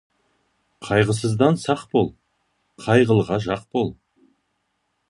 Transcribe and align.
Қайғысыздан 0.87 1.59
сақ 1.65 1.85
бол, 1.93 2.11
қайғылыға 2.87 3.39
жақ 3.49 3.65
бол. 3.79 3.95